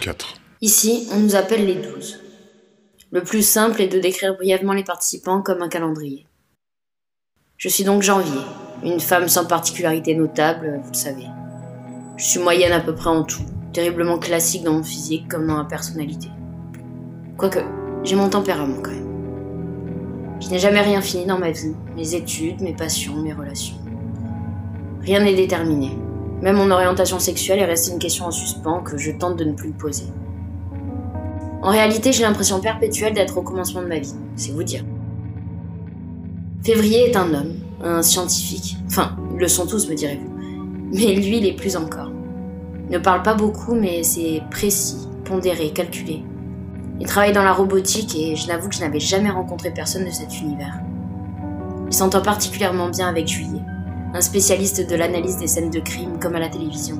4. 0.00 0.34
Ici, 0.62 1.08
on 1.12 1.18
nous 1.18 1.36
appelle 1.36 1.66
les 1.66 1.74
douze. 1.74 2.20
Le 3.12 3.22
plus 3.22 3.46
simple 3.46 3.82
est 3.82 3.88
de 3.88 4.00
décrire 4.00 4.34
brièvement 4.34 4.72
les 4.72 4.84
participants 4.84 5.42
comme 5.42 5.62
un 5.62 5.68
calendrier. 5.68 6.26
Je 7.58 7.68
suis 7.68 7.84
donc 7.84 8.02
Janvier, 8.02 8.40
une 8.82 9.00
femme 9.00 9.28
sans 9.28 9.44
particularité 9.44 10.14
notable, 10.14 10.80
vous 10.82 10.90
le 10.90 10.96
savez. 10.96 11.26
Je 12.16 12.24
suis 12.24 12.40
moyenne 12.40 12.72
à 12.72 12.80
peu 12.80 12.94
près 12.94 13.10
en 13.10 13.24
tout, 13.24 13.44
terriblement 13.74 14.18
classique 14.18 14.64
dans 14.64 14.72
mon 14.72 14.82
physique 14.82 15.28
comme 15.28 15.46
dans 15.46 15.56
ma 15.56 15.64
personnalité. 15.64 16.28
Quoique, 17.36 17.60
j'ai 18.02 18.16
mon 18.16 18.30
tempérament 18.30 18.80
quand 18.82 18.92
même. 18.92 20.38
Je 20.40 20.48
n'ai 20.48 20.58
jamais 20.58 20.80
rien 20.80 21.02
fini 21.02 21.26
dans 21.26 21.38
ma 21.38 21.50
vie, 21.50 21.74
mes 21.94 22.14
études, 22.14 22.62
mes 22.62 22.74
passions, 22.74 23.16
mes 23.16 23.34
relations. 23.34 23.76
Rien 25.02 25.20
n'est 25.20 25.34
déterminé. 25.34 25.90
Même 26.42 26.56
mon 26.56 26.70
orientation 26.70 27.18
sexuelle 27.18 27.58
est 27.58 27.66
restée 27.66 27.92
une 27.92 27.98
question 27.98 28.26
en 28.26 28.30
suspens 28.30 28.80
que 28.80 28.96
je 28.96 29.10
tente 29.10 29.36
de 29.36 29.44
ne 29.44 29.52
plus 29.52 29.72
poser. 29.72 30.06
En 31.62 31.70
réalité, 31.70 32.12
j'ai 32.12 32.22
l'impression 32.22 32.60
perpétuelle 32.60 33.12
d'être 33.12 33.36
au 33.36 33.42
commencement 33.42 33.82
de 33.82 33.86
ma 33.86 33.98
vie, 33.98 34.14
c'est 34.36 34.52
vous 34.52 34.62
dire. 34.62 34.84
Février 36.62 37.10
est 37.10 37.16
un 37.16 37.34
homme, 37.34 37.54
un 37.82 38.02
scientifique. 38.02 38.76
Enfin, 38.86 39.16
le 39.36 39.48
sont 39.48 39.66
tous, 39.66 39.88
me 39.88 39.94
direz-vous. 39.94 40.30
Mais 40.92 41.14
lui, 41.14 41.38
il 41.38 41.46
est 41.46 41.52
plus 41.52 41.76
encore. 41.76 42.10
Il 42.88 42.94
ne 42.94 42.98
parle 42.98 43.22
pas 43.22 43.34
beaucoup, 43.34 43.74
mais 43.74 44.02
c'est 44.02 44.42
précis, 44.50 45.08
pondéré, 45.24 45.70
calculé. 45.70 46.24
Il 46.98 47.06
travaille 47.06 47.32
dans 47.32 47.44
la 47.44 47.52
robotique 47.52 48.16
et 48.16 48.36
je 48.36 48.48
n'avoue 48.48 48.68
que 48.68 48.74
je 48.74 48.80
n'avais 48.80 49.00
jamais 49.00 49.30
rencontré 49.30 49.70
personne 49.70 50.04
de 50.04 50.10
cet 50.10 50.40
univers. 50.40 50.80
Il 51.86 51.94
s'entend 51.94 52.20
particulièrement 52.20 52.88
bien 52.88 53.08
avec 53.08 53.26
Juillet, 53.26 53.59
un 54.12 54.20
spécialiste 54.20 54.88
de 54.88 54.96
l'analyse 54.96 55.36
des 55.38 55.46
scènes 55.46 55.70
de 55.70 55.80
crime 55.80 56.18
comme 56.18 56.34
à 56.34 56.40
la 56.40 56.48
télévision. 56.48 56.98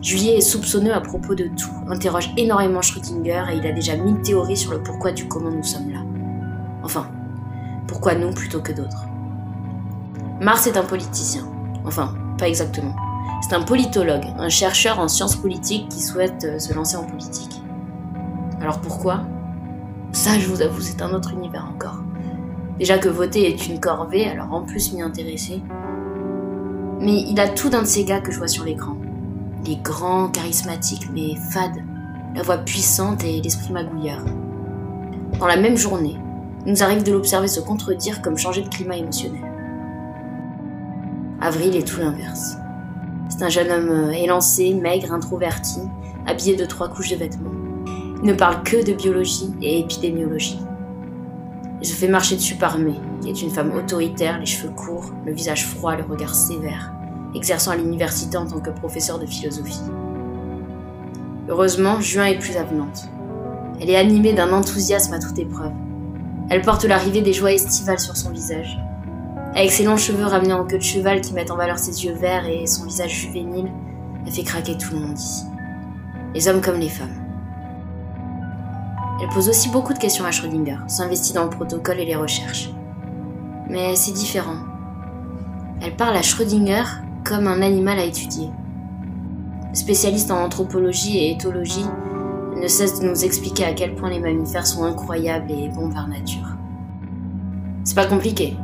Juillet 0.00 0.36
est 0.36 0.40
soupçonneux 0.40 0.94
à 0.94 1.00
propos 1.00 1.34
de 1.34 1.48
tout, 1.48 1.72
interroge 1.88 2.30
énormément 2.36 2.82
Schrödinger 2.82 3.44
et 3.52 3.56
il 3.56 3.66
a 3.66 3.72
déjà 3.72 3.96
mille 3.96 4.22
théories 4.22 4.56
sur 4.56 4.70
le 4.70 4.82
pourquoi 4.82 5.10
du 5.10 5.26
comment 5.26 5.50
nous 5.50 5.64
sommes 5.64 5.90
là. 5.90 6.00
Enfin, 6.84 7.08
pourquoi 7.88 8.14
nous 8.14 8.32
plutôt 8.32 8.60
que 8.60 8.72
d'autres. 8.72 9.06
Mars 10.40 10.68
est 10.68 10.76
un 10.76 10.84
politicien. 10.84 11.42
Enfin, 11.84 12.14
pas 12.38 12.48
exactement. 12.48 12.94
C'est 13.40 13.54
un 13.54 13.62
politologue, 13.62 14.26
un 14.38 14.48
chercheur 14.48 15.00
en 15.00 15.08
sciences 15.08 15.36
politiques 15.36 15.88
qui 15.88 16.00
souhaite 16.00 16.44
euh, 16.44 16.58
se 16.58 16.72
lancer 16.74 16.96
en 16.96 17.04
politique. 17.04 17.60
Alors 18.60 18.80
pourquoi? 18.80 19.22
Ça, 20.12 20.38
je 20.38 20.46
vous 20.46 20.62
avoue, 20.62 20.80
c'est 20.80 21.02
un 21.02 21.12
autre 21.12 21.32
univers 21.32 21.66
encore. 21.74 22.02
Déjà 22.78 22.98
que 22.98 23.08
voter 23.08 23.48
est 23.48 23.66
une 23.66 23.80
corvée, 23.80 24.26
alors 24.26 24.52
en 24.52 24.62
plus 24.62 24.92
m'y 24.92 25.02
intéresser. 25.02 25.62
Mais 27.00 27.22
il 27.28 27.38
a 27.40 27.48
tout 27.48 27.68
d'un 27.68 27.82
de 27.82 27.86
ces 27.86 28.04
gars 28.04 28.20
que 28.20 28.32
je 28.32 28.38
vois 28.38 28.48
sur 28.48 28.64
l'écran. 28.64 28.96
Les 29.64 29.76
grands, 29.76 30.28
charismatiques, 30.28 31.08
mais 31.12 31.34
fades. 31.50 31.82
La 32.34 32.42
voix 32.42 32.58
puissante 32.58 33.24
et 33.24 33.40
l'esprit 33.40 33.72
magouilleur. 33.72 34.24
Dans 35.38 35.46
la 35.46 35.56
même 35.56 35.76
journée, 35.76 36.16
il 36.66 36.72
nous 36.72 36.82
arrive 36.82 37.02
de 37.02 37.12
l'observer 37.12 37.48
se 37.48 37.60
contredire 37.60 38.20
comme 38.22 38.36
changer 38.36 38.62
de 38.62 38.68
climat 38.68 38.96
émotionnel. 38.96 39.42
Avril 41.40 41.76
est 41.76 41.86
tout 41.86 42.00
l'inverse. 42.00 42.56
C'est 43.28 43.44
un 43.44 43.48
jeune 43.48 43.70
homme 43.70 43.90
euh, 43.90 44.10
élancé, 44.10 44.74
maigre, 44.74 45.12
introverti, 45.12 45.80
habillé 46.26 46.56
de 46.56 46.64
trois 46.64 46.88
couches 46.88 47.10
de 47.10 47.16
vêtements. 47.16 47.52
Il 48.22 48.28
ne 48.28 48.34
parle 48.34 48.62
que 48.64 48.84
de 48.84 48.92
biologie 48.92 49.50
et 49.62 49.80
épidémiologie. 49.80 50.58
Il 51.80 51.86
se 51.86 51.94
fait 51.94 52.08
marcher 52.08 52.34
dessus 52.34 52.56
par 52.56 52.78
May, 52.78 52.98
qui 53.20 53.30
est 53.30 53.42
une 53.42 53.50
femme 53.50 53.72
autoritaire, 53.74 54.38
les 54.38 54.46
cheveux 54.46 54.72
courts, 54.72 55.12
le 55.26 55.32
visage 55.32 55.66
froid, 55.66 55.96
le 55.96 56.04
regard 56.04 56.34
sévère, 56.34 56.92
exerçant 57.34 57.72
à 57.72 57.76
l'université 57.76 58.36
en 58.36 58.46
tant 58.46 58.60
que 58.60 58.70
professeur 58.70 59.18
de 59.18 59.26
philosophie. 59.26 59.82
Heureusement, 61.48 62.00
Juin 62.00 62.26
est 62.26 62.38
plus 62.38 62.56
avenante. 62.56 63.08
Elle 63.80 63.90
est 63.90 63.96
animée 63.96 64.32
d'un 64.32 64.52
enthousiasme 64.52 65.14
à 65.14 65.18
toute 65.18 65.38
épreuve. 65.38 65.72
Elle 66.50 66.62
porte 66.62 66.84
l'arrivée 66.84 67.22
des 67.22 67.32
joies 67.32 67.52
estivales 67.52 68.00
sur 68.00 68.16
son 68.16 68.30
visage. 68.30 68.78
Avec 69.54 69.70
ses 69.70 69.84
longs 69.84 69.96
cheveux 69.96 70.24
ramenés 70.24 70.52
en 70.52 70.64
queue 70.64 70.78
de 70.78 70.82
cheval 70.82 71.20
qui 71.20 71.32
mettent 71.32 71.50
en 71.50 71.56
valeur 71.56 71.78
ses 71.78 72.04
yeux 72.04 72.12
verts 72.12 72.46
et 72.46 72.66
son 72.66 72.84
visage 72.84 73.14
juvénile, 73.14 73.70
elle 74.26 74.32
fait 74.32 74.42
craquer 74.42 74.76
tout 74.76 74.94
le 74.94 75.00
monde 75.00 75.18
ici. 75.18 75.44
Les 76.34 76.48
hommes 76.48 76.60
comme 76.60 76.78
les 76.78 76.88
femmes. 76.88 77.24
Elle 79.20 79.28
pose 79.30 79.48
aussi 79.48 79.68
beaucoup 79.70 79.94
de 79.94 79.98
questions 79.98 80.24
à 80.24 80.30
Schrödinger, 80.30 80.78
s'investit 80.86 81.32
dans 81.32 81.44
le 81.44 81.50
protocole 81.50 81.98
et 81.98 82.04
les 82.04 82.14
recherches. 82.14 82.70
Mais 83.68 83.94
c'est 83.96 84.12
différent. 84.12 84.56
Elle 85.80 85.94
parle 85.94 86.16
à 86.16 86.22
Schrödinger 86.22 86.84
comme 87.24 87.46
un 87.46 87.62
animal 87.62 87.98
à 87.98 88.04
étudier. 88.04 88.48
Spécialiste 89.74 90.30
en 90.30 90.44
anthropologie 90.44 91.18
et 91.18 91.32
éthologie, 91.32 91.84
elle 92.54 92.62
ne 92.62 92.68
cesse 92.68 93.00
de 93.00 93.06
nous 93.06 93.24
expliquer 93.24 93.64
à 93.64 93.72
quel 93.72 93.94
point 93.94 94.10
les 94.10 94.18
mammifères 94.18 94.66
sont 94.66 94.84
incroyables 94.84 95.50
et 95.50 95.68
bons 95.68 95.90
par 95.90 96.08
nature. 96.08 96.56
C'est 97.84 97.94
pas 97.94 98.06
compliqué. 98.06 98.56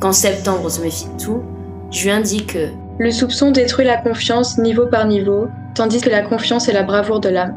Quand 0.00 0.12
septembre 0.12 0.68
se 0.70 0.80
méfie 0.80 1.08
de 1.08 1.22
tout, 1.22 1.42
juin 1.90 2.20
dit 2.20 2.44
que 2.44 2.68
le 2.98 3.10
soupçon 3.10 3.50
détruit 3.52 3.86
la 3.86 3.96
confiance 3.96 4.58
niveau 4.58 4.86
par 4.86 5.06
niveau, 5.06 5.46
tandis 5.74 6.00
que 6.00 6.10
la 6.10 6.22
confiance 6.22 6.68
est 6.68 6.72
la 6.72 6.82
bravoure 6.82 7.20
de 7.20 7.28
l'âme. 7.28 7.54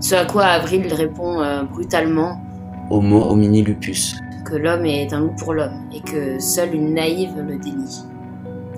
Ce 0.00 0.14
à 0.14 0.24
quoi 0.24 0.44
Avril 0.44 0.92
répond 0.92 1.40
euh, 1.40 1.62
brutalement 1.62 2.40
Homo 2.90 3.30
homini 3.30 3.62
lupus. 3.62 4.16
Que 4.46 4.54
l'homme 4.54 4.86
est 4.86 5.12
un 5.12 5.20
loup 5.20 5.34
pour 5.38 5.52
l'homme 5.52 5.88
et 5.92 6.00
que 6.00 6.38
seule 6.38 6.74
une 6.74 6.94
naïve 6.94 7.34
le 7.36 7.56
dénie. 7.56 8.04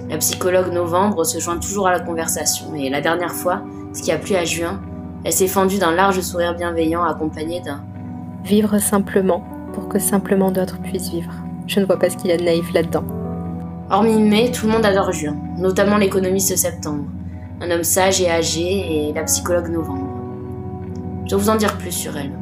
La 0.08 0.16
psychologue 0.16 0.72
Novembre 0.72 1.24
se 1.24 1.38
joint 1.38 1.58
toujours 1.58 1.86
à 1.86 1.92
la 1.92 2.00
conversation 2.00 2.74
et 2.74 2.88
la 2.88 3.02
dernière 3.02 3.32
fois, 3.32 3.62
ce 3.92 4.02
qui 4.02 4.10
a 4.10 4.16
plu 4.16 4.34
à 4.34 4.44
Juin, 4.44 4.80
elle 5.24 5.32
s'est 5.32 5.48
fendue 5.48 5.78
d'un 5.78 5.92
large 5.92 6.20
sourire 6.20 6.54
bienveillant 6.54 7.04
accompagné 7.04 7.60
d'un 7.60 7.84
Vivre 8.44 8.78
simplement 8.78 9.44
pour 9.74 9.88
que 9.88 9.98
simplement 9.98 10.50
d'autres 10.50 10.78
puissent 10.80 11.10
vivre. 11.10 11.32
Je 11.66 11.80
ne 11.80 11.84
vois 11.84 11.98
pas 11.98 12.08
ce 12.08 12.16
qu'il 12.16 12.30
y 12.30 12.32
a 12.32 12.38
de 12.38 12.44
naïf 12.44 12.72
là-dedans. 12.72 13.04
Hormis 13.90 14.22
mai, 14.22 14.50
tout 14.50 14.66
le 14.66 14.72
monde 14.72 14.86
adore 14.86 15.12
Juin, 15.12 15.36
notamment 15.58 15.98
l'économiste 15.98 16.56
Septembre, 16.56 17.04
un 17.60 17.70
homme 17.70 17.84
sage 17.84 18.22
et 18.22 18.30
âgé 18.30 19.08
et 19.08 19.12
la 19.12 19.24
psychologue 19.24 19.68
Novembre. 19.68 20.08
Je 21.24 21.30
dois 21.30 21.38
vous 21.38 21.50
en 21.50 21.56
dire 21.56 21.76
plus 21.76 21.92
sur 21.92 22.16
elle. 22.16 22.32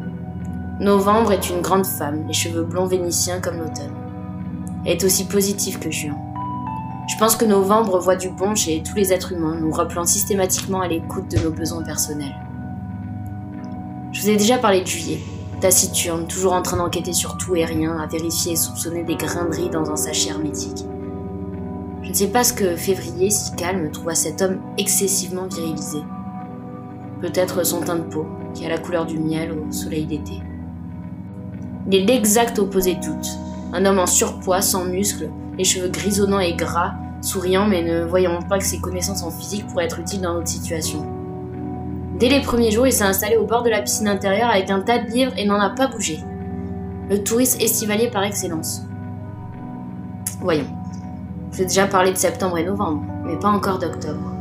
Novembre 0.80 1.32
est 1.32 1.48
une 1.48 1.62
grande 1.62 1.86
femme, 1.86 2.26
les 2.26 2.34
cheveux 2.34 2.62
blonds 2.62 2.84
vénitiens 2.84 3.40
comme 3.40 3.56
l'automne. 3.56 3.94
Elle 4.84 4.92
est 4.92 5.04
aussi 5.04 5.24
positive 5.24 5.78
que 5.78 5.90
Juin. 5.90 6.14
Je 7.08 7.16
pense 7.18 7.34
que 7.34 7.46
Novembre 7.46 7.98
voit 7.98 8.16
du 8.16 8.28
bon 8.28 8.54
chez 8.54 8.82
tous 8.82 8.94
les 8.94 9.10
êtres 9.10 9.32
humains, 9.32 9.56
nous 9.58 9.70
rappelant 9.70 10.04
systématiquement 10.04 10.82
à 10.82 10.88
l'écoute 10.88 11.30
de 11.30 11.38
nos 11.38 11.50
besoins 11.50 11.82
personnels. 11.82 12.36
Je 14.12 14.20
vous 14.20 14.28
ai 14.28 14.36
déjà 14.36 14.58
parlé 14.58 14.82
de 14.82 14.86
Juillet, 14.86 15.20
taciturne, 15.62 16.26
toujours 16.26 16.52
en 16.52 16.60
train 16.60 16.76
d'enquêter 16.76 17.14
sur 17.14 17.38
tout 17.38 17.56
et 17.56 17.64
rien, 17.64 17.98
à 17.98 18.06
vérifier 18.06 18.52
et 18.52 18.56
soupçonner 18.56 19.02
des 19.02 19.16
graineries 19.16 19.70
dans 19.70 19.90
un 19.90 19.96
sachet 19.96 20.28
hermétique. 20.28 20.84
Je 22.02 22.10
ne 22.10 22.14
sais 22.14 22.28
pas 22.28 22.44
ce 22.44 22.52
que 22.52 22.76
Février, 22.76 23.30
si 23.30 23.56
calme, 23.56 23.90
trouve 23.92 24.10
à 24.10 24.14
cet 24.14 24.42
homme 24.42 24.58
excessivement 24.76 25.46
virilisé. 25.46 26.00
Peut-être 27.22 27.64
son 27.64 27.80
teint 27.80 27.96
de 27.96 28.02
peau, 28.02 28.26
qui 28.52 28.66
a 28.66 28.68
la 28.68 28.78
couleur 28.78 29.06
du 29.06 29.18
miel 29.18 29.52
au 29.52 29.72
soleil 29.72 30.04
d'été. 30.04 30.42
Il 31.88 31.94
est 31.94 32.04
l'exact 32.04 32.58
opposé 32.58 32.96
de 32.96 33.04
toutes. 33.04 33.28
Un 33.72 33.84
homme 33.84 33.98
en 33.98 34.06
surpoids, 34.06 34.60
sans 34.60 34.84
muscles, 34.84 35.30
les 35.56 35.64
cheveux 35.64 35.88
grisonnants 35.88 36.40
et 36.40 36.54
gras, 36.54 36.94
souriant 37.20 37.66
mais 37.66 37.82
ne 37.82 38.04
voyant 38.04 38.42
pas 38.42 38.58
que 38.58 38.64
ses 38.64 38.80
connaissances 38.80 39.22
en 39.22 39.30
physique 39.30 39.66
pourraient 39.68 39.84
être 39.84 40.00
utiles 40.00 40.20
dans 40.20 40.34
notre 40.34 40.48
situation. 40.48 41.06
Dès 42.18 42.28
les 42.28 42.40
premiers 42.40 42.70
jours, 42.70 42.86
il 42.86 42.92
s'est 42.92 43.04
installé 43.04 43.36
au 43.36 43.44
bord 43.44 43.62
de 43.62 43.70
la 43.70 43.82
piscine 43.82 44.08
intérieure 44.08 44.50
avec 44.50 44.70
un 44.70 44.80
tas 44.80 44.98
de 44.98 45.10
livres 45.10 45.32
et 45.36 45.44
n'en 45.44 45.60
a 45.60 45.70
pas 45.70 45.86
bougé. 45.86 46.20
Le 47.08 47.22
touriste 47.22 47.62
estivalier 47.62 48.10
par 48.10 48.24
excellence. 48.24 48.82
Voyons. 50.40 50.66
Je 51.52 51.56
vous 51.56 51.62
ai 51.62 51.66
déjà 51.66 51.86
parlé 51.86 52.12
de 52.12 52.16
septembre 52.16 52.58
et 52.58 52.64
novembre, 52.64 53.02
mais 53.24 53.38
pas 53.38 53.48
encore 53.48 53.78
d'octobre. 53.78 54.32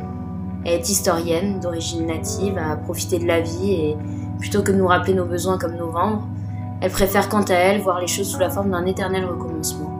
Elle 0.66 0.79
est 0.79 0.89
historienne, 0.89 1.59
d'origine 1.59 2.07
native, 2.07 2.57
a 2.57 2.75
profité 2.75 3.19
de 3.19 3.27
la 3.27 3.39
vie 3.39 3.71
et, 3.71 3.98
plutôt 4.39 4.63
que 4.63 4.71
de 4.71 4.77
nous 4.77 4.88
rappeler 4.88 5.13
nos 5.13 5.25
besoins 5.25 5.57
comme 5.57 5.75
novembre, 5.75 6.27
elle 6.86 6.92
préfère 6.92 7.30
quant 7.30 7.42
à 7.42 7.56
elle 7.56 7.82
voir 7.82 8.00
les 8.00 8.06
choses 8.06 8.30
sous 8.30 8.38
la 8.38 8.52
forme 8.52 8.70
d'un 8.70 8.86
éternel 8.86 9.26
recommencement. 9.26 9.98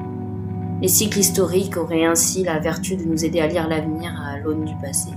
Les 0.84 0.88
cycles 0.88 1.18
historiques 1.18 1.78
auraient 1.78 2.06
ainsi 2.06 2.44
la 2.44 2.60
vertu 2.60 2.96
de 2.96 3.06
nous 3.06 3.26
aider 3.26 3.40
à 3.40 3.48
lire 3.48 3.68
l'avenir 3.68 4.14
à 4.24 4.38
l'aune 4.38 4.66
du 4.66 4.76
passé. 4.76 5.10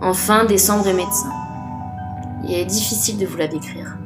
Enfin, 0.00 0.44
décembre 0.44 0.86
est 0.86 0.94
médecin. 0.94 1.32
Il 2.44 2.54
est 2.54 2.66
difficile 2.66 3.18
de 3.18 3.26
vous 3.26 3.36
la 3.36 3.48
décrire. 3.48 3.98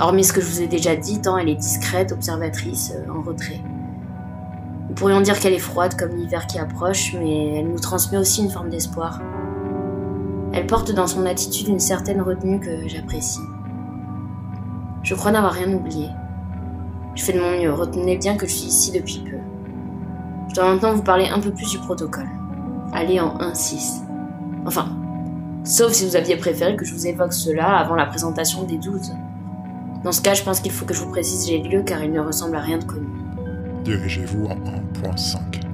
Hormis 0.00 0.24
ce 0.24 0.32
que 0.32 0.40
je 0.40 0.46
vous 0.46 0.62
ai 0.62 0.66
déjà 0.66 0.96
dit, 0.96 1.20
tant 1.20 1.38
elle 1.38 1.50
est 1.50 1.54
discrète, 1.54 2.10
observatrice, 2.10 2.92
euh, 2.96 3.08
en 3.12 3.22
retrait. 3.22 3.62
Nous 4.88 4.94
pourrions 4.96 5.20
dire 5.20 5.38
qu'elle 5.38 5.54
est 5.54 5.60
froide 5.60 5.94
comme 5.96 6.16
l'hiver 6.16 6.48
qui 6.48 6.58
approche, 6.58 7.14
mais 7.14 7.60
elle 7.60 7.68
nous 7.68 7.78
transmet 7.78 8.18
aussi 8.18 8.42
une 8.42 8.50
forme 8.50 8.70
d'espoir. 8.70 9.20
Elle 10.52 10.66
porte 10.66 10.90
dans 10.90 11.06
son 11.06 11.26
attitude 11.26 11.68
une 11.68 11.78
certaine 11.78 12.22
retenue 12.22 12.58
que 12.58 12.88
j'apprécie. 12.88 13.38
Je 15.02 15.14
crois 15.14 15.30
n'avoir 15.30 15.52
rien 15.52 15.72
oublié. 15.72 16.08
Je 17.14 17.24
fais 17.24 17.32
de 17.32 17.40
mon 17.40 17.60
mieux, 17.60 17.72
retenez 17.72 18.16
bien 18.16 18.36
que 18.36 18.46
je 18.46 18.52
suis 18.52 18.68
ici 18.68 18.92
depuis 18.92 19.20
peu. 19.20 19.36
Je 20.48 20.54
dois 20.54 20.72
maintenant 20.72 20.94
vous 20.94 21.02
parler 21.02 21.28
un 21.28 21.40
peu 21.40 21.50
plus 21.50 21.70
du 21.70 21.78
protocole. 21.78 22.28
Allez 22.92 23.20
en 23.20 23.36
1-6. 23.38 24.02
Enfin, 24.66 24.88
Sauf 25.68 25.92
si 25.92 26.06
vous 26.06 26.16
aviez 26.16 26.36
préféré 26.36 26.76
que 26.76 26.86
je 26.86 26.94
vous 26.94 27.06
évoque 27.06 27.34
cela 27.34 27.76
avant 27.76 27.94
la 27.94 28.06
présentation 28.06 28.62
des 28.62 28.78
12. 28.78 29.12
Dans 30.02 30.12
ce 30.12 30.22
cas, 30.22 30.32
je 30.32 30.42
pense 30.42 30.60
qu'il 30.60 30.72
faut 30.72 30.86
que 30.86 30.94
je 30.94 31.00
vous 31.00 31.10
précise 31.10 31.46
les 31.46 31.58
lieux 31.58 31.82
car 31.82 32.02
ils 32.02 32.10
ne 32.10 32.20
ressemblent 32.20 32.56
à 32.56 32.60
rien 32.60 32.78
de 32.78 32.84
connu. 32.84 33.06
Dirigez-vous 33.84 34.46
en 34.46 34.54
1.5. 34.54 35.67